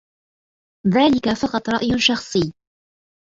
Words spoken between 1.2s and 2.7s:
فقط رأيٌ شخصي.